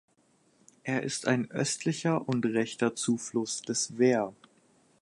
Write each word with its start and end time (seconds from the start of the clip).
Er 0.81 1.03
ist 1.03 1.27
ein 1.27 1.51
östlicher 1.51 2.27
und 2.27 2.43
rechter 2.47 2.95
Zufluss 2.95 3.61
des 3.61 3.93
Vair. 3.99 4.33